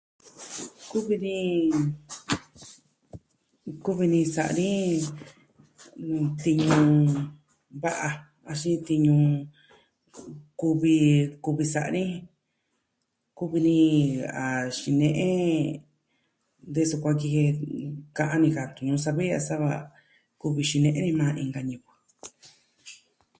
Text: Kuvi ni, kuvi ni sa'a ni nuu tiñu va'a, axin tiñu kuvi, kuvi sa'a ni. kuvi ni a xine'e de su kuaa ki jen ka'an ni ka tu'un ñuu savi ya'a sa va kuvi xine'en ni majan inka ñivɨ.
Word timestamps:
Kuvi 0.89 1.15
ni, 1.25 1.37
kuvi 3.83 4.05
ni 4.13 4.19
sa'a 4.35 4.53
ni 4.59 4.69
nuu 6.07 6.25
tiñu 6.41 6.77
va'a, 7.81 8.09
axin 8.51 8.77
tiñu 8.87 9.15
kuvi, 10.59 10.95
kuvi 11.43 11.63
sa'a 11.73 11.89
ni. 11.95 12.05
kuvi 13.37 13.59
ni 13.67 13.77
a 14.43 14.45
xine'e 14.79 15.29
de 16.73 16.81
su 16.89 16.95
kuaa 17.01 17.17
ki 17.19 17.27
jen 17.35 17.51
ka'an 18.17 18.39
ni 18.43 18.49
ka 18.55 18.63
tu'un 18.73 18.87
ñuu 18.89 19.03
savi 19.05 19.23
ya'a 19.31 19.45
sa 19.47 19.55
va 19.63 19.73
kuvi 20.41 20.61
xine'en 20.69 21.03
ni 21.05 21.11
majan 21.17 21.41
inka 21.43 21.61
ñivɨ. 21.69 21.89